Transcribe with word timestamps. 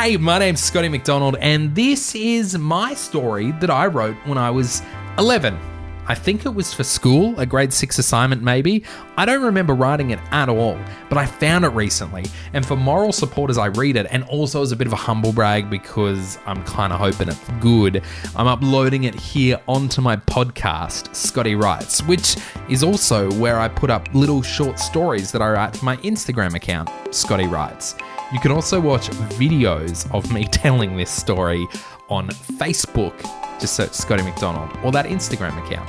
Hey, 0.00 0.16
my 0.16 0.38
name's 0.38 0.62
Scotty 0.62 0.88
McDonald, 0.88 1.34
and 1.40 1.74
this 1.74 2.14
is 2.14 2.56
my 2.56 2.94
story 2.94 3.50
that 3.58 3.68
I 3.68 3.88
wrote 3.88 4.14
when 4.26 4.38
I 4.38 4.48
was 4.48 4.80
11. 5.18 5.58
I 6.06 6.14
think 6.14 6.46
it 6.46 6.54
was 6.54 6.72
for 6.72 6.84
school, 6.84 7.36
a 7.36 7.44
grade 7.44 7.72
six 7.72 7.98
assignment 7.98 8.40
maybe. 8.40 8.84
I 9.16 9.26
don't 9.26 9.42
remember 9.42 9.74
writing 9.74 10.10
it 10.10 10.20
at 10.30 10.48
all, 10.48 10.78
but 11.08 11.18
I 11.18 11.26
found 11.26 11.64
it 11.64 11.70
recently. 11.70 12.26
And 12.52 12.64
for 12.64 12.76
moral 12.76 13.10
support 13.10 13.50
as 13.50 13.58
I 13.58 13.66
read 13.66 13.96
it, 13.96 14.06
and 14.12 14.22
also 14.22 14.62
as 14.62 14.70
a 14.70 14.76
bit 14.76 14.86
of 14.86 14.92
a 14.92 14.96
humble 14.96 15.32
brag 15.32 15.68
because 15.68 16.38
I'm 16.46 16.62
kind 16.62 16.92
of 16.92 17.00
hoping 17.00 17.26
it's 17.26 17.48
good, 17.58 18.00
I'm 18.36 18.46
uploading 18.46 19.02
it 19.02 19.16
here 19.16 19.60
onto 19.66 20.00
my 20.00 20.14
podcast, 20.14 21.12
Scotty 21.12 21.56
Writes, 21.56 22.04
which 22.04 22.36
is 22.68 22.84
also 22.84 23.32
where 23.32 23.58
I 23.58 23.66
put 23.66 23.90
up 23.90 24.08
little 24.14 24.42
short 24.42 24.78
stories 24.78 25.32
that 25.32 25.42
I 25.42 25.50
write 25.50 25.76
for 25.76 25.84
my 25.84 25.96
Instagram 25.98 26.54
account, 26.54 26.88
Scotty 27.12 27.48
Writes. 27.48 27.96
You 28.30 28.38
can 28.40 28.52
also 28.52 28.78
watch 28.78 29.08
videos 29.38 30.12
of 30.12 30.30
me 30.30 30.44
telling 30.52 30.98
this 30.98 31.10
story 31.10 31.66
on 32.10 32.28
Facebook. 32.28 33.18
Just 33.58 33.74
search 33.74 33.92
Scotty 33.92 34.22
McDonald 34.22 34.70
or 34.84 34.92
that 34.92 35.06
Instagram 35.06 35.56
account. 35.64 35.88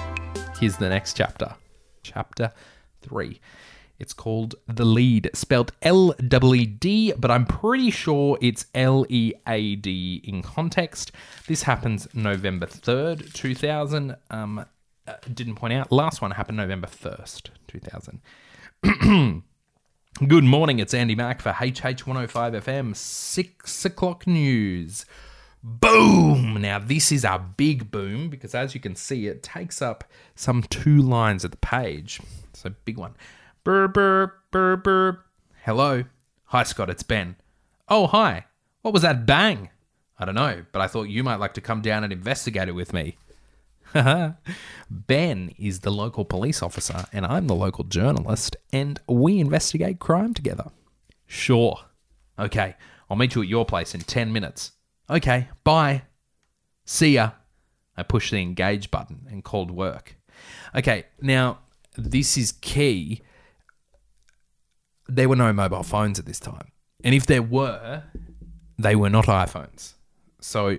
Here's 0.57 0.77
the 0.77 0.87
next 0.87 1.17
chapter. 1.17 1.53
Chapter 2.01 2.53
3. 3.01 3.41
It's 3.99 4.13
called 4.13 4.55
The 4.67 4.85
Lead, 4.85 5.29
spelled 5.33 5.73
L 5.81 6.15
E 6.55 6.65
D, 6.65 7.11
but 7.17 7.29
I'm 7.29 7.45
pretty 7.45 7.91
sure 7.91 8.37
it's 8.41 8.67
L 8.73 9.05
E 9.09 9.33
A 9.45 9.75
D 9.75 10.21
in 10.23 10.41
context. 10.41 11.11
This 11.45 11.63
happens 11.63 12.07
November 12.13 12.67
3rd, 12.67 13.33
2000. 13.33 14.15
Um, 14.29 14.65
uh, 15.05 15.13
didn't 15.33 15.55
point 15.55 15.73
out. 15.73 15.91
Last 15.91 16.21
one 16.21 16.31
happened 16.31 16.55
November 16.55 16.87
1st, 16.87 17.49
2000. 17.67 18.21
Good 20.17 20.43
morning, 20.43 20.79
it's 20.79 20.93
Andy 20.93 21.15
Mack 21.15 21.39
for 21.41 21.53
HH105 21.53 22.31
FM, 22.61 22.93
6 22.93 23.85
o'clock 23.85 24.27
news. 24.27 25.05
Boom! 25.63 26.61
Now, 26.61 26.77
this 26.77 27.09
is 27.09 27.23
a 27.23 27.41
big 27.55 27.89
boom 27.89 28.29
because 28.29 28.53
as 28.53 28.73
you 28.75 28.81
can 28.81 28.95
see, 28.97 29.27
it 29.27 29.41
takes 29.41 29.81
up 29.81 30.03
some 30.35 30.63
two 30.63 30.97
lines 31.01 31.45
of 31.45 31.51
the 31.51 31.57
page. 31.57 32.19
So, 32.51 32.73
big 32.83 32.97
one. 32.97 33.15
Burr, 33.63 33.87
burr, 33.87 34.33
burr, 34.51 34.75
burr. 34.75 35.23
Hello. 35.63 36.03
Hi, 36.47 36.63
Scott, 36.63 36.89
it's 36.89 37.03
Ben. 37.03 37.37
Oh, 37.87 38.05
hi. 38.07 38.45
What 38.81 38.93
was 38.93 39.03
that 39.03 39.25
bang? 39.25 39.69
I 40.17 40.25
don't 40.25 40.35
know, 40.35 40.65
but 40.73 40.81
I 40.81 40.87
thought 40.87 41.03
you 41.03 41.23
might 41.23 41.39
like 41.39 41.53
to 41.53 41.61
come 41.61 41.81
down 41.81 42.03
and 42.03 42.11
investigate 42.11 42.67
it 42.67 42.73
with 42.73 42.91
me. 42.91 43.15
ben 44.89 45.53
is 45.57 45.79
the 45.79 45.91
local 45.91 46.25
police 46.25 46.61
officer, 46.61 47.05
and 47.11 47.25
I'm 47.25 47.47
the 47.47 47.55
local 47.55 47.83
journalist, 47.83 48.55
and 48.71 48.99
we 49.07 49.39
investigate 49.39 49.99
crime 49.99 50.33
together. 50.33 50.65
Sure. 51.25 51.79
Okay, 52.37 52.75
I'll 53.09 53.17
meet 53.17 53.35
you 53.35 53.41
at 53.41 53.47
your 53.47 53.65
place 53.65 53.93
in 53.93 54.01
10 54.01 54.31
minutes. 54.31 54.71
Okay, 55.09 55.49
bye. 55.63 56.03
See 56.85 57.15
ya. 57.15 57.31
I 57.97 58.03
pushed 58.03 58.31
the 58.31 58.37
engage 58.37 58.91
button 58.91 59.27
and 59.29 59.43
called 59.43 59.71
work. 59.71 60.15
Okay, 60.73 61.05
now 61.21 61.59
this 61.97 62.37
is 62.37 62.53
key. 62.53 63.21
There 65.07 65.27
were 65.27 65.35
no 65.35 65.51
mobile 65.51 65.83
phones 65.83 66.17
at 66.19 66.25
this 66.25 66.39
time. 66.39 66.71
And 67.03 67.13
if 67.13 67.25
there 67.25 67.41
were, 67.41 68.03
they 68.77 68.95
were 68.95 69.09
not 69.09 69.25
iPhones. 69.25 69.93
So 70.39 70.77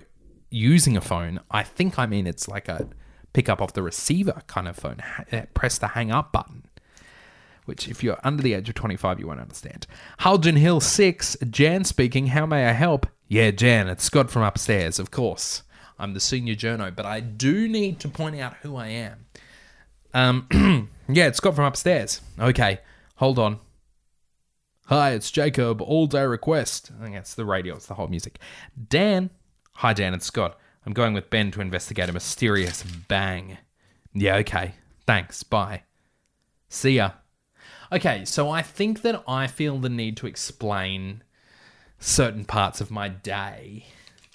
using 0.49 0.97
a 0.97 1.01
phone, 1.01 1.39
I 1.51 1.63
think 1.63 1.99
I 1.99 2.05
mean 2.05 2.25
it's 2.25 2.47
like 2.47 2.67
a 2.67 2.87
pick 3.33 3.49
up 3.49 3.61
off 3.61 3.73
the 3.73 3.83
receiver 3.83 4.41
kind 4.47 4.67
of 4.67 4.75
phone. 4.75 4.99
Ha- 4.99 5.45
press 5.53 5.77
the 5.77 5.89
hang 5.89 6.11
up 6.11 6.31
button. 6.31 6.63
Which, 7.65 7.87
if 7.87 8.03
you're 8.03 8.19
under 8.23 8.41
the 8.41 8.53
age 8.53 8.69
of 8.69 8.75
25, 8.75 9.19
you 9.19 9.27
won't 9.27 9.39
understand. 9.39 9.85
Haljan 10.19 10.55
Hill 10.55 10.79
6, 10.79 11.37
Jan 11.49 11.83
speaking. 11.83 12.27
How 12.27 12.45
may 12.45 12.67
I 12.67 12.71
help? 12.71 13.05
Yeah, 13.27 13.51
Jan, 13.51 13.87
it's 13.87 14.03
Scott 14.03 14.29
from 14.29 14.41
upstairs, 14.41 14.99
of 14.99 15.11
course. 15.11 15.63
I'm 15.97 16.13
the 16.13 16.19
senior 16.19 16.55
journo, 16.55 16.93
but 16.93 17.05
I 17.05 17.19
do 17.19 17.67
need 17.67 17.99
to 17.99 18.09
point 18.09 18.39
out 18.39 18.55
who 18.61 18.75
I 18.75 18.87
am. 18.87 19.25
Um, 20.13 20.89
yeah, 21.07 21.27
it's 21.27 21.37
Scott 21.37 21.55
from 21.55 21.65
upstairs. 21.65 22.21
Okay, 22.39 22.79
hold 23.15 23.37
on. 23.37 23.59
Hi, 24.87 25.11
it's 25.11 25.31
Jacob. 25.31 25.81
All 25.81 26.07
day 26.07 26.25
request. 26.25 26.91
I 26.99 27.05
think 27.05 27.15
it's 27.15 27.35
the 27.35 27.45
radio. 27.45 27.75
It's 27.75 27.85
the 27.85 27.93
whole 27.93 28.07
music. 28.07 28.39
Dan. 28.89 29.29
Hi, 29.75 29.93
Dan. 29.93 30.13
It's 30.13 30.25
Scott. 30.25 30.59
I'm 30.85 30.93
going 30.93 31.13
with 31.13 31.29
Ben 31.29 31.51
to 31.51 31.61
investigate 31.61 32.09
a 32.09 32.13
mysterious 32.13 32.83
bang. 32.83 33.57
Yeah, 34.13 34.37
okay. 34.37 34.73
Thanks. 35.05 35.43
Bye. 35.43 35.83
See 36.69 36.95
ya. 36.95 37.11
Okay, 37.91 38.25
so 38.25 38.49
I 38.49 38.61
think 38.61 39.01
that 39.01 39.23
I 39.27 39.47
feel 39.47 39.77
the 39.77 39.89
need 39.89 40.17
to 40.17 40.27
explain 40.27 41.23
certain 41.99 42.45
parts 42.45 42.81
of 42.81 42.89
my 42.89 43.09
day 43.09 43.85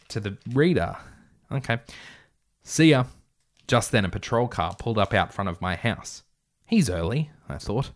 to 0.09 0.21
the 0.21 0.37
reader. 0.53 0.97
Okay. 1.51 1.79
See 2.63 2.91
ya. 2.91 3.05
Just 3.67 3.91
then, 3.91 4.05
a 4.05 4.09
patrol 4.09 4.47
car 4.47 4.77
pulled 4.79 4.99
up 4.99 5.13
out 5.13 5.35
front 5.35 5.49
of 5.49 5.61
my 5.61 5.75
house. 5.75 6.23
He's 6.67 6.89
early, 6.89 7.31
I 7.49 7.59
thought, 7.59 7.91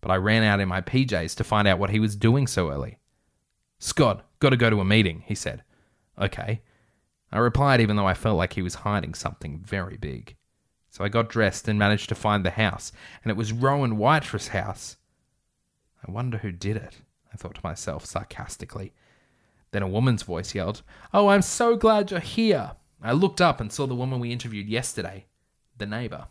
but 0.00 0.10
I 0.10 0.16
ran 0.16 0.44
out 0.44 0.60
in 0.60 0.68
my 0.68 0.80
PJs 0.80 1.36
to 1.36 1.44
find 1.44 1.66
out 1.66 1.78
what 1.78 1.90
he 1.90 1.98
was 1.98 2.14
doing 2.14 2.46
so 2.46 2.70
early. 2.70 2.98
Scott, 3.78 4.24
gotta 4.38 4.56
go 4.56 4.70
to 4.70 4.80
a 4.80 4.84
meeting, 4.84 5.24
he 5.26 5.34
said. 5.34 5.62
Okay. 6.20 6.62
I 7.32 7.38
replied, 7.38 7.80
even 7.80 7.96
though 7.96 8.06
I 8.06 8.14
felt 8.14 8.38
like 8.38 8.52
he 8.52 8.62
was 8.62 8.76
hiding 8.76 9.14
something 9.14 9.58
very 9.58 9.96
big. 9.96 10.36
So 10.90 11.04
I 11.04 11.08
got 11.08 11.28
dressed 11.28 11.68
and 11.68 11.78
managed 11.78 12.08
to 12.08 12.14
find 12.14 12.44
the 12.44 12.50
house, 12.50 12.92
and 13.22 13.30
it 13.30 13.36
was 13.36 13.52
Rowan 13.52 13.96
Whiter's 13.98 14.48
house. 14.48 14.96
I 16.06 16.10
wonder 16.10 16.38
who 16.38 16.52
did 16.52 16.76
it, 16.76 17.02
I 17.32 17.36
thought 17.36 17.56
to 17.56 17.60
myself 17.64 18.06
sarcastically. 18.06 18.92
Then 19.72 19.82
a 19.82 19.88
woman's 19.88 20.22
voice 20.22 20.54
yelled, 20.54 20.82
Oh, 21.12 21.28
I'm 21.28 21.42
so 21.42 21.76
glad 21.76 22.10
you're 22.10 22.20
here. 22.20 22.72
I 23.02 23.12
looked 23.12 23.40
up 23.40 23.60
and 23.60 23.72
saw 23.72 23.86
the 23.86 23.94
woman 23.94 24.20
we 24.20 24.32
interviewed 24.32 24.68
yesterday, 24.68 25.26
the 25.76 25.86
neighbour. 25.86 26.28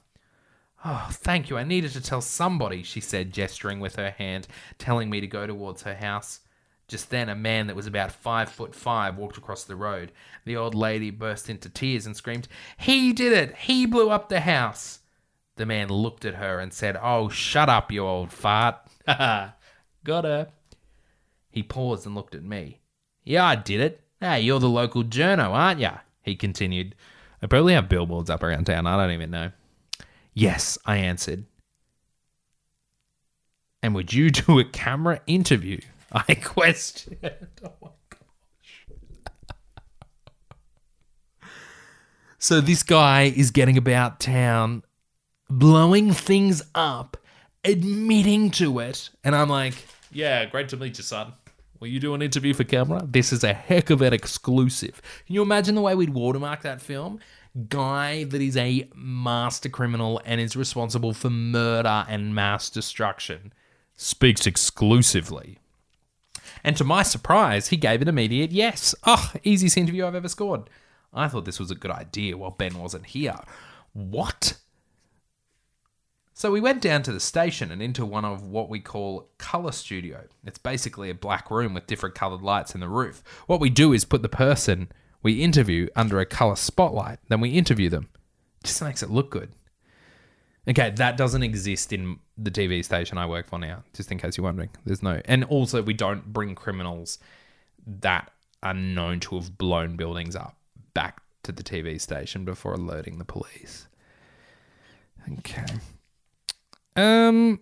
Oh, 0.83 1.09
thank 1.11 1.49
you. 1.49 1.57
I 1.57 1.63
needed 1.63 1.91
to 1.91 2.01
tell 2.01 2.21
somebody, 2.21 2.83
she 2.83 3.01
said, 3.01 3.33
gesturing 3.33 3.79
with 3.79 3.95
her 3.97 4.11
hand, 4.11 4.47
telling 4.77 5.09
me 5.09 5.19
to 5.19 5.27
go 5.27 5.45
towards 5.45 5.83
her 5.83 5.95
house. 5.95 6.41
Just 6.87 7.09
then, 7.09 7.29
a 7.29 7.35
man 7.35 7.67
that 7.67 7.75
was 7.75 7.87
about 7.87 8.11
five 8.11 8.49
foot 8.49 8.75
five 8.75 9.17
walked 9.17 9.37
across 9.37 9.63
the 9.63 9.75
road. 9.75 10.11
The 10.45 10.55
old 10.55 10.75
lady 10.75 11.09
burst 11.09 11.49
into 11.49 11.69
tears 11.69 12.05
and 12.05 12.15
screamed, 12.15 12.47
He 12.77 13.11
did 13.11 13.33
it! 13.33 13.55
He 13.55 13.85
blew 13.85 14.09
up 14.09 14.29
the 14.29 14.41
house! 14.41 14.99
The 15.55 15.65
man 15.65 15.87
looked 15.87 16.25
at 16.25 16.35
her 16.35 16.59
and 16.59 16.73
said, 16.73 16.97
Oh, 17.01 17.29
shut 17.29 17.69
up, 17.69 17.91
you 17.91 18.05
old 18.05 18.31
fart. 18.31 18.75
Got 19.07 19.53
her. 20.25 20.49
He 21.49 21.63
paused 21.63 22.05
and 22.05 22.13
looked 22.13 22.35
at 22.35 22.43
me. 22.43 22.81
Yeah, 23.23 23.45
I 23.45 23.55
did 23.55 23.79
it. 23.79 24.01
Hey, 24.19 24.41
you're 24.41 24.59
the 24.59 24.69
local 24.69 25.03
journo, 25.03 25.51
aren't 25.51 25.79
ya? 25.79 25.99
He 26.21 26.35
continued. 26.35 26.95
I 27.41 27.47
probably 27.47 27.73
have 27.73 27.89
billboards 27.89 28.29
up 28.29 28.43
around 28.43 28.65
town. 28.65 28.85
I 28.85 28.97
don't 28.97 29.13
even 29.13 29.31
know. 29.31 29.51
Yes, 30.33 30.77
I 30.85 30.97
answered. 30.97 31.45
And 33.81 33.95
would 33.95 34.13
you 34.13 34.29
do 34.31 34.59
a 34.59 34.65
camera 34.65 35.21
interview? 35.25 35.79
I 36.11 36.35
questioned. 36.35 37.17
Oh 37.63 37.71
my 37.81 37.89
gosh. 38.09 38.87
so 42.37 42.61
this 42.61 42.83
guy 42.83 43.23
is 43.35 43.51
getting 43.51 43.77
about 43.77 44.19
town, 44.19 44.83
blowing 45.49 46.13
things 46.13 46.61
up, 46.75 47.17
admitting 47.63 48.51
to 48.51 48.79
it, 48.79 49.09
and 49.23 49.35
I'm 49.35 49.49
like, 49.49 49.73
"Yeah, 50.11 50.45
great 50.45 50.69
to 50.69 50.77
meet 50.77 50.97
you, 50.97 51.03
son. 51.03 51.33
Will 51.79 51.87
you 51.87 51.99
do 51.99 52.13
an 52.13 52.21
interview 52.21 52.53
for 52.53 52.63
camera? 52.63 53.01
This 53.05 53.33
is 53.33 53.43
a 53.43 53.53
heck 53.53 53.89
of 53.89 54.01
an 54.01 54.13
exclusive. 54.13 55.01
Can 55.25 55.35
you 55.35 55.41
imagine 55.41 55.75
the 55.75 55.81
way 55.81 55.93
we'd 55.95 56.11
watermark 56.13 56.61
that 56.61 56.81
film? 56.81 57.19
Guy 57.69 58.23
that 58.25 58.41
is 58.41 58.57
a 58.57 58.89
master 58.95 59.69
criminal 59.69 60.21
and 60.25 60.39
is 60.39 60.55
responsible 60.55 61.13
for 61.13 61.29
murder 61.29 62.05
and 62.07 62.33
mass 62.33 62.69
destruction 62.69 63.53
speaks 63.95 64.45
exclusively. 64.47 65.59
And 66.65 66.75
to 66.77 66.83
my 66.83 67.03
surprise, 67.03 67.67
he 67.67 67.77
gave 67.77 68.01
an 68.01 68.07
immediate 68.07 68.51
yes. 68.51 68.95
Ah, 69.03 69.31
oh, 69.35 69.39
easiest 69.43 69.77
interview 69.77 70.03
I've 70.03 70.15
ever 70.15 70.27
scored. 70.27 70.67
I 71.13 71.27
thought 71.27 71.45
this 71.45 71.59
was 71.59 71.69
a 71.69 71.75
good 71.75 71.91
idea 71.91 72.37
while 72.37 72.49
Ben 72.49 72.79
wasn't 72.79 73.05
here. 73.05 73.37
What? 73.93 74.57
So 76.33 76.51
we 76.51 76.59
went 76.59 76.81
down 76.81 77.03
to 77.03 77.13
the 77.13 77.19
station 77.19 77.69
and 77.69 77.83
into 77.83 78.03
one 78.03 78.25
of 78.25 78.47
what 78.47 78.67
we 78.67 78.79
call 78.79 79.29
color 79.37 79.71
studio. 79.71 80.23
It's 80.43 80.57
basically 80.57 81.11
a 81.11 81.15
black 81.15 81.51
room 81.51 81.75
with 81.75 81.85
different 81.85 82.15
colored 82.15 82.41
lights 82.41 82.73
in 82.73 82.81
the 82.81 82.89
roof. 82.89 83.21
What 83.45 83.59
we 83.59 83.69
do 83.69 83.93
is 83.93 84.03
put 84.03 84.23
the 84.23 84.27
person 84.27 84.89
we 85.21 85.43
interview 85.43 85.87
under 85.95 86.19
a 86.19 86.25
color 86.25 86.55
spotlight, 86.55 87.19
then 87.29 87.41
we 87.41 87.51
interview 87.51 87.89
them. 87.89 88.09
Just 88.63 88.81
makes 88.81 89.03
it 89.03 89.11
look 89.11 89.29
good. 89.29 89.51
Okay, 90.67 90.89
that 90.91 91.15
doesn't 91.15 91.43
exist 91.43 91.93
in 91.93 92.19
the 92.37 92.49
TV 92.49 92.83
station 92.83 93.17
I 93.17 93.27
work 93.27 93.47
for 93.47 93.59
now, 93.59 93.83
just 93.93 94.11
in 94.11 94.17
case 94.17 94.35
you're 94.37 94.43
wondering. 94.43 94.69
There's 94.85 95.03
no, 95.03 95.21
and 95.25 95.43
also 95.43 95.83
we 95.83 95.93
don't 95.93 96.33
bring 96.33 96.55
criminals 96.55 97.19
that 97.85 98.31
are 98.63 98.73
known 98.73 99.19
to 99.21 99.35
have 99.35 99.57
blown 99.57 99.95
buildings 99.95 100.35
up 100.35 100.57
back 100.95 101.21
to 101.43 101.51
the 101.51 101.61
TV 101.61 102.01
station 102.01 102.45
before 102.45 102.73
alerting 102.73 103.19
the 103.19 103.25
police. 103.25 103.87
Okay. 105.39 105.65
Um. 106.95 107.59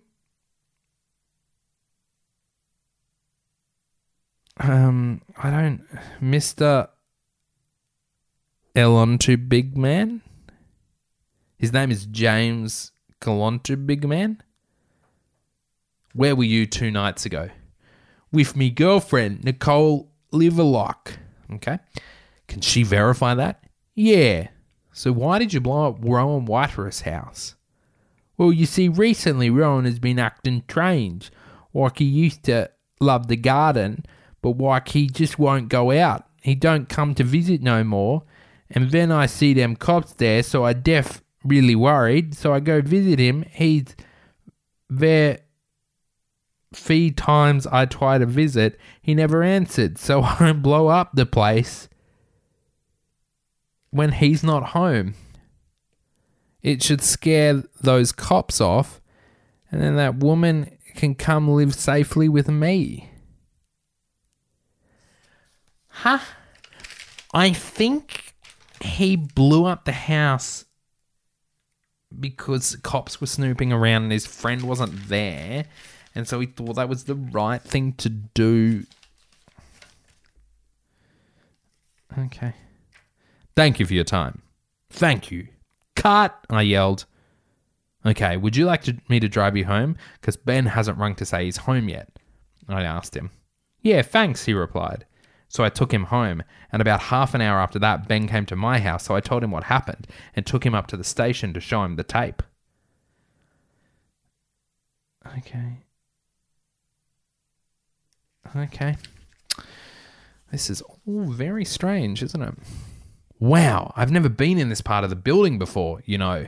Um, 4.56 5.20
I 5.36 5.50
don't, 5.50 5.84
Mister 6.20 6.88
Elontu 8.74 9.48
Big 9.48 9.76
Man. 9.76 10.22
His 11.58 11.72
name 11.72 11.90
is 11.90 12.06
James 12.06 12.92
Galontu 13.24 13.86
Big 13.86 14.06
Man. 14.06 14.42
Where 16.12 16.36
were 16.36 16.44
you 16.44 16.66
two 16.66 16.90
nights 16.90 17.26
ago? 17.26 17.48
With 18.30 18.54
me 18.54 18.70
girlfriend 18.70 19.42
Nicole 19.42 20.12
Liverlock. 20.32 21.16
Okay, 21.54 21.78
can 22.46 22.60
she 22.60 22.82
verify 22.82 23.34
that? 23.34 23.64
Yeah. 23.94 24.48
So 24.92 25.10
why 25.10 25.38
did 25.38 25.52
you 25.52 25.60
blow 25.60 25.88
up 25.88 25.98
Rowan 26.00 26.46
Whitehurst's 26.46 27.00
house? 27.00 27.56
Well, 28.36 28.52
you 28.52 28.66
see, 28.66 28.88
recently 28.88 29.50
Rowan 29.50 29.86
has 29.86 29.98
been 29.98 30.18
acting 30.18 30.62
strange. 30.68 31.32
Like 31.72 31.98
he 31.98 32.04
used 32.04 32.44
to 32.44 32.70
love 33.00 33.26
the 33.26 33.36
garden, 33.36 34.04
but 34.42 34.58
like 34.58 34.88
he 34.88 35.08
just 35.08 35.38
won't 35.38 35.68
go 35.68 35.90
out. 35.90 36.26
He 36.42 36.54
don't 36.54 36.88
come 36.88 37.14
to 37.16 37.24
visit 37.24 37.62
no 37.62 37.82
more. 37.82 38.22
And 38.70 38.90
then 38.90 39.10
I 39.10 39.26
see 39.26 39.54
them 39.54 39.76
cops 39.76 40.12
there, 40.14 40.42
so 40.42 40.64
I 40.64 40.74
def 40.74 41.23
really 41.44 41.74
worried. 41.74 42.34
So 42.34 42.52
I 42.52 42.60
go 42.60 42.80
visit 42.80 43.18
him. 43.18 43.44
He's 43.50 43.94
there. 44.88 45.40
Three 46.72 47.12
times 47.12 47.68
I 47.68 47.86
try 47.86 48.18
to 48.18 48.26
visit, 48.26 48.80
he 49.00 49.14
never 49.14 49.42
answered. 49.44 49.98
So 50.04 50.22
I 50.22 50.52
blow 50.52 50.88
up 50.88 51.10
the 51.14 51.26
place 51.26 51.88
when 53.90 54.10
he's 54.10 54.42
not 54.42 54.70
home. 54.70 55.14
It 56.62 56.82
should 56.82 57.00
scare 57.02 57.62
those 57.80 58.10
cops 58.10 58.60
off, 58.60 59.00
and 59.70 59.80
then 59.80 59.96
that 59.96 60.16
woman 60.16 60.78
can 60.96 61.14
come 61.14 61.48
live 61.48 61.74
safely 61.74 62.28
with 62.28 62.48
me. 62.48 63.10
Huh? 65.88 66.18
I 67.32 67.52
think 67.52 68.34
he 68.80 69.14
blew 69.14 69.64
up 69.64 69.84
the 69.84 69.92
house 69.92 70.64
because 72.20 72.76
cops 72.76 73.20
were 73.20 73.26
snooping 73.26 73.72
around 73.72 74.04
and 74.04 74.12
his 74.12 74.26
friend 74.26 74.62
wasn't 74.62 75.08
there. 75.08 75.64
And 76.14 76.28
so 76.28 76.40
he 76.40 76.46
thought 76.46 76.76
that 76.76 76.88
was 76.88 77.04
the 77.04 77.14
right 77.14 77.60
thing 77.60 77.92
to 77.94 78.08
do. 78.08 78.84
Okay. 82.16 82.54
Thank 83.56 83.80
you 83.80 83.86
for 83.86 83.94
your 83.94 84.04
time. 84.04 84.42
Thank 84.90 85.30
you. 85.30 85.48
Cut, 85.96 86.38
I 86.50 86.62
yelled. 86.62 87.06
Okay, 88.06 88.36
would 88.36 88.54
you 88.54 88.66
like 88.66 88.82
to, 88.82 88.96
me 89.08 89.18
to 89.18 89.28
drive 89.28 89.56
you 89.56 89.64
home? 89.64 89.96
Because 90.20 90.36
Ben 90.36 90.66
hasn't 90.66 90.98
rung 90.98 91.14
to 91.16 91.24
say 91.24 91.44
he's 91.44 91.56
home 91.56 91.88
yet. 91.88 92.08
I 92.68 92.82
asked 92.82 93.16
him. 93.16 93.30
Yeah, 93.80 94.02
thanks, 94.02 94.44
he 94.44 94.54
replied. 94.54 95.06
So 95.48 95.62
I 95.62 95.68
took 95.68 95.92
him 95.92 96.04
home, 96.04 96.42
and 96.72 96.82
about 96.82 97.00
half 97.00 97.34
an 97.34 97.40
hour 97.40 97.60
after 97.60 97.78
that, 97.78 98.08
Ben 98.08 98.26
came 98.26 98.46
to 98.46 98.56
my 98.56 98.80
house, 98.80 99.04
so 99.04 99.14
I 99.14 99.20
told 99.20 99.44
him 99.44 99.50
what 99.50 99.64
happened 99.64 100.06
and 100.34 100.44
took 100.44 100.66
him 100.66 100.74
up 100.74 100.88
to 100.88 100.96
the 100.96 101.04
station 101.04 101.54
to 101.54 101.60
show 101.60 101.84
him 101.84 101.96
the 101.96 102.02
tape. 102.02 102.42
Okay. 105.38 105.78
Okay. 108.56 108.96
This 110.50 110.70
is 110.70 110.82
all 111.06 111.24
very 111.24 111.64
strange, 111.64 112.22
isn't 112.22 112.42
it? 112.42 112.54
Wow, 113.40 113.92
I've 113.96 114.12
never 114.12 114.28
been 114.28 114.58
in 114.58 114.68
this 114.68 114.80
part 114.80 115.04
of 115.04 115.10
the 115.10 115.16
building 115.16 115.58
before, 115.58 116.02
you 116.04 116.18
know. 116.18 116.46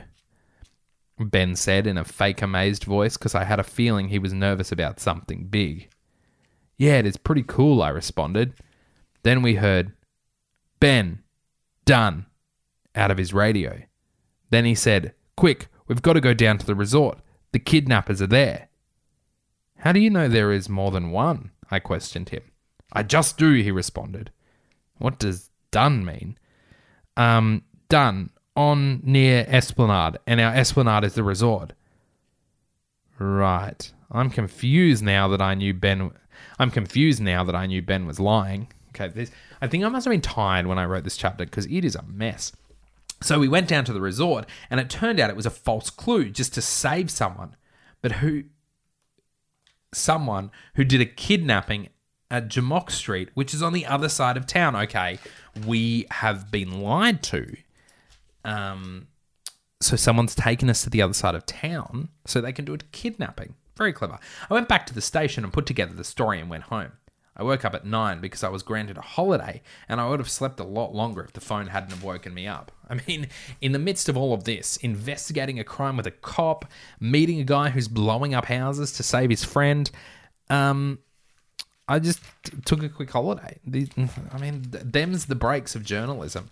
Ben 1.19 1.55
said 1.55 1.87
in 1.87 1.97
a 1.97 2.05
fake 2.05 2.41
amazed 2.41 2.83
voice 2.83 3.17
because 3.17 3.35
I 3.35 3.43
had 3.43 3.59
a 3.59 3.63
feeling 3.63 4.07
he 4.07 4.19
was 4.19 4.33
nervous 4.33 4.71
about 4.71 4.99
something 4.99 5.47
big. 5.47 5.89
Yeah, 6.77 6.99
it 6.99 7.05
is 7.05 7.17
pretty 7.17 7.43
cool, 7.43 7.81
I 7.81 7.89
responded. 7.89 8.53
Then 9.27 9.41
we 9.41 9.55
heard, 9.55 9.91
Ben, 10.79 11.21
done, 11.83 12.27
out 12.95 13.11
of 13.11 13.17
his 13.17 13.33
radio. 13.33 13.81
Then 14.51 14.63
he 14.63 14.73
said, 14.73 15.15
Quick, 15.35 15.67
we've 15.85 16.01
got 16.01 16.13
to 16.13 16.21
go 16.21 16.33
down 16.33 16.57
to 16.59 16.65
the 16.65 16.73
resort. 16.73 17.19
The 17.51 17.59
kidnappers 17.59 18.21
are 18.21 18.27
there. 18.27 18.69
How 19.79 19.91
do 19.91 19.99
you 19.99 20.09
know 20.09 20.29
there 20.29 20.53
is 20.53 20.69
more 20.69 20.91
than 20.91 21.11
one? 21.11 21.51
I 21.69 21.79
questioned 21.79 22.29
him. 22.29 22.43
I 22.93 23.03
just 23.03 23.37
do, 23.37 23.51
he 23.51 23.69
responded. 23.69 24.31
What 24.97 25.19
does 25.19 25.49
done 25.71 26.05
mean? 26.05 26.37
Um, 27.17 27.63
done 27.89 28.29
on 28.55 29.01
near 29.03 29.45
Esplanade, 29.49 30.19
and 30.25 30.39
our 30.39 30.53
Esplanade 30.53 31.03
is 31.03 31.15
the 31.15 31.23
resort. 31.23 31.73
Right. 33.19 33.91
I'm 34.09 34.29
confused 34.29 35.03
now 35.03 35.27
that 35.27 35.41
I 35.41 35.53
knew 35.53 35.73
Ben. 35.73 36.11
I'm 36.57 36.71
confused 36.71 37.21
now 37.21 37.43
that 37.43 37.55
I 37.55 37.65
knew 37.65 37.81
Ben 37.81 38.07
was 38.07 38.21
lying. 38.21 38.71
Okay, 38.89 39.07
this. 39.07 39.31
I 39.61 39.67
think 39.67 39.83
I 39.83 39.89
must 39.89 40.05
have 40.05 40.11
been 40.11 40.21
tired 40.21 40.67
when 40.67 40.79
I 40.79 40.85
wrote 40.85 41.03
this 41.03 41.17
chapter 41.17 41.45
because 41.45 41.65
it 41.65 41.85
is 41.85 41.95
a 41.95 42.03
mess. 42.03 42.51
So 43.21 43.39
we 43.39 43.47
went 43.47 43.67
down 43.67 43.83
to 43.85 43.93
the 43.93 44.01
resort, 44.01 44.45
and 44.69 44.79
it 44.79 44.89
turned 44.89 45.19
out 45.19 45.29
it 45.29 45.35
was 45.35 45.45
a 45.45 45.51
false 45.51 45.89
clue 45.89 46.29
just 46.29 46.53
to 46.53 46.61
save 46.61 47.09
someone, 47.09 47.55
but 48.01 48.13
who? 48.13 48.43
Someone 49.93 50.51
who 50.75 50.83
did 50.83 51.01
a 51.01 51.05
kidnapping 51.05 51.89
at 52.29 52.49
Jamock 52.49 52.91
Street, 52.91 53.29
which 53.33 53.53
is 53.53 53.63
on 53.63 53.73
the 53.73 53.85
other 53.85 54.09
side 54.09 54.37
of 54.37 54.45
town. 54.45 54.75
Okay, 54.75 55.17
we 55.65 56.05
have 56.11 56.51
been 56.51 56.81
lied 56.81 57.23
to. 57.23 57.55
Um, 58.43 59.07
so 59.79 59.95
someone's 59.95 60.35
taken 60.35 60.69
us 60.69 60.83
to 60.83 60.89
the 60.89 61.01
other 61.01 61.13
side 61.13 61.35
of 61.35 61.45
town 61.45 62.09
so 62.25 62.41
they 62.41 62.53
can 62.53 62.65
do 62.65 62.73
a 62.73 62.77
kidnapping. 62.77 63.55
Very 63.77 63.93
clever. 63.93 64.17
I 64.49 64.53
went 64.53 64.67
back 64.67 64.85
to 64.87 64.93
the 64.93 65.01
station 65.01 65.43
and 65.43 65.53
put 65.53 65.65
together 65.65 65.93
the 65.93 66.03
story 66.03 66.39
and 66.39 66.49
went 66.49 66.63
home. 66.63 66.93
I 67.37 67.43
woke 67.43 67.63
up 67.63 67.75
at 67.75 67.85
nine 67.85 68.19
because 68.19 68.43
I 68.43 68.49
was 68.49 68.63
granted 68.63 68.97
a 68.97 69.01
holiday, 69.01 69.61
and 69.87 70.01
I 70.01 70.09
would 70.09 70.19
have 70.19 70.29
slept 70.29 70.59
a 70.59 70.63
lot 70.63 70.95
longer 70.95 71.21
if 71.23 71.33
the 71.33 71.39
phone 71.39 71.67
hadn't 71.67 71.91
have 71.91 72.03
woken 72.03 72.33
me 72.33 72.47
up. 72.47 72.71
I 72.89 72.99
mean, 73.07 73.27
in 73.61 73.73
the 73.73 73.79
midst 73.79 74.09
of 74.09 74.17
all 74.17 74.33
of 74.33 74.45
this, 74.45 74.77
investigating 74.77 75.59
a 75.59 75.63
crime 75.63 75.97
with 75.97 76.07
a 76.07 76.11
cop, 76.11 76.65
meeting 76.99 77.39
a 77.39 77.43
guy 77.43 77.69
who's 77.69 77.87
blowing 77.87 78.33
up 78.33 78.45
houses 78.45 78.91
to 78.93 79.03
save 79.03 79.29
his 79.29 79.43
friend, 79.43 79.89
um, 80.49 80.97
I 81.87 81.99
just 81.99 82.21
took 82.65 82.81
a 82.81 82.89
quick 82.89 83.11
holiday. 83.11 83.59
I 84.31 84.37
mean, 84.39 84.63
them's 84.71 85.27
the 85.27 85.35
breaks 85.35 85.75
of 85.75 85.85
journalism. 85.85 86.49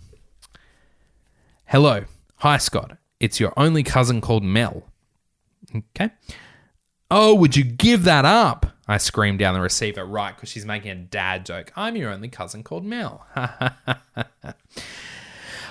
Hello. 1.65 2.05
Hi, 2.37 2.57
Scott. 2.57 2.97
It's 3.19 3.39
your 3.39 3.53
only 3.57 3.81
cousin 3.81 4.21
called 4.21 4.43
Mel. 4.43 4.83
Okay. 5.75 6.11
Oh, 7.09 7.33
would 7.33 7.55
you 7.55 7.63
give 7.63 8.03
that 8.03 8.23
up? 8.23 8.74
I 8.87 8.97
screamed 8.97 9.39
down 9.39 9.55
the 9.55 9.61
receiver, 9.61 10.05
right, 10.05 10.35
because 10.35 10.49
she's 10.49 10.65
making 10.65 10.91
a 10.91 10.95
dad 10.95 11.45
joke. 11.45 11.71
I'm 11.75 11.95
your 11.95 12.11
only 12.11 12.29
cousin 12.29 12.63
called 12.63 12.85
Mel. 12.85 13.25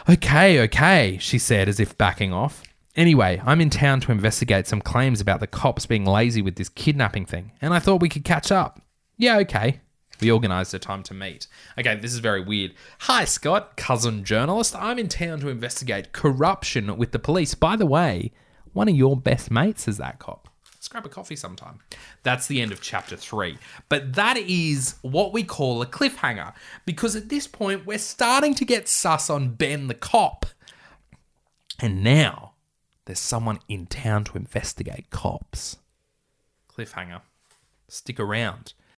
okay, 0.08 0.60
okay, 0.62 1.18
she 1.20 1.38
said 1.38 1.68
as 1.68 1.78
if 1.78 1.96
backing 1.96 2.32
off. 2.32 2.62
Anyway, 2.96 3.40
I'm 3.44 3.60
in 3.60 3.70
town 3.70 4.00
to 4.00 4.12
investigate 4.12 4.66
some 4.66 4.80
claims 4.80 5.20
about 5.20 5.40
the 5.40 5.46
cops 5.46 5.86
being 5.86 6.04
lazy 6.04 6.42
with 6.42 6.56
this 6.56 6.68
kidnapping 6.68 7.24
thing, 7.24 7.52
and 7.60 7.72
I 7.72 7.78
thought 7.78 8.02
we 8.02 8.08
could 8.08 8.24
catch 8.24 8.50
up. 8.50 8.80
Yeah, 9.16 9.38
okay. 9.38 9.80
We 10.20 10.30
organised 10.30 10.74
a 10.74 10.78
time 10.78 11.02
to 11.04 11.14
meet. 11.14 11.46
Okay, 11.78 11.96
this 11.96 12.14
is 12.14 12.20
very 12.20 12.40
weird. 12.40 12.74
Hi, 13.00 13.24
Scott, 13.24 13.76
cousin 13.76 14.24
journalist. 14.24 14.74
I'm 14.76 14.98
in 14.98 15.08
town 15.08 15.40
to 15.40 15.48
investigate 15.48 16.12
corruption 16.12 16.96
with 16.96 17.12
the 17.12 17.18
police. 17.18 17.54
By 17.54 17.76
the 17.76 17.86
way, 17.86 18.32
one 18.72 18.88
of 18.88 18.94
your 18.94 19.16
best 19.16 19.50
mates 19.50 19.88
is 19.88 19.98
that 19.98 20.18
cop. 20.18 20.48
Let's 20.84 20.90
grab 20.90 21.06
a 21.06 21.08
coffee 21.08 21.34
sometime. 21.34 21.78
That's 22.24 22.46
the 22.46 22.60
end 22.60 22.70
of 22.70 22.82
chapter 22.82 23.16
three. 23.16 23.56
But 23.88 24.12
that 24.16 24.36
is 24.36 24.96
what 25.00 25.32
we 25.32 25.42
call 25.42 25.80
a 25.80 25.86
cliffhanger 25.86 26.52
because 26.84 27.16
at 27.16 27.30
this 27.30 27.46
point, 27.46 27.86
we're 27.86 27.96
starting 27.96 28.54
to 28.56 28.66
get 28.66 28.86
sus 28.86 29.30
on 29.30 29.54
Ben 29.54 29.86
the 29.86 29.94
cop. 29.94 30.44
And 31.80 32.04
now 32.04 32.52
there's 33.06 33.18
someone 33.18 33.60
in 33.66 33.86
town 33.86 34.24
to 34.24 34.36
investigate 34.36 35.08
cops. 35.08 35.78
Cliffhanger. 36.68 37.22
Stick 37.88 38.20
around. 38.20 38.74